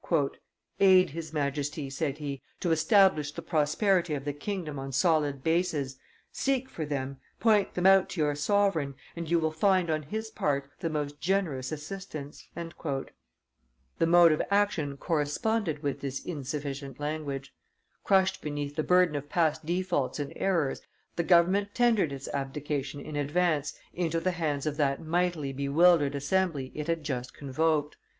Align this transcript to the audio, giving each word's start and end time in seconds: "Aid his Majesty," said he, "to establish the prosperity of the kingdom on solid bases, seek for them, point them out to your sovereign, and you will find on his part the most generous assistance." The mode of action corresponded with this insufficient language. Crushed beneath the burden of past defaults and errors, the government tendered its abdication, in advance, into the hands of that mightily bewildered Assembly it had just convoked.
"Aid 0.79 1.11
his 1.11 1.31
Majesty," 1.31 1.87
said 1.91 2.17
he, 2.17 2.41
"to 2.59 2.71
establish 2.71 3.31
the 3.33 3.43
prosperity 3.43 4.15
of 4.15 4.25
the 4.25 4.33
kingdom 4.33 4.79
on 4.79 4.91
solid 4.91 5.43
bases, 5.43 5.99
seek 6.31 6.67
for 6.67 6.87
them, 6.87 7.17
point 7.39 7.75
them 7.75 7.85
out 7.85 8.09
to 8.09 8.21
your 8.21 8.33
sovereign, 8.33 8.95
and 9.15 9.29
you 9.29 9.37
will 9.37 9.51
find 9.51 9.91
on 9.91 10.01
his 10.01 10.31
part 10.31 10.71
the 10.79 10.89
most 10.89 11.21
generous 11.21 11.71
assistance." 11.71 12.49
The 12.55 14.07
mode 14.07 14.31
of 14.31 14.41
action 14.49 14.97
corresponded 14.97 15.83
with 15.83 16.01
this 16.01 16.25
insufficient 16.25 16.99
language. 16.99 17.53
Crushed 18.03 18.41
beneath 18.41 18.75
the 18.75 18.81
burden 18.83 19.15
of 19.15 19.29
past 19.29 19.67
defaults 19.67 20.17
and 20.17 20.33
errors, 20.35 20.81
the 21.15 21.21
government 21.21 21.75
tendered 21.75 22.11
its 22.11 22.27
abdication, 22.29 22.99
in 22.99 23.15
advance, 23.15 23.75
into 23.93 24.19
the 24.19 24.31
hands 24.31 24.65
of 24.65 24.77
that 24.77 24.99
mightily 24.99 25.53
bewildered 25.53 26.15
Assembly 26.15 26.71
it 26.73 26.87
had 26.87 27.03
just 27.03 27.35
convoked. 27.35 27.97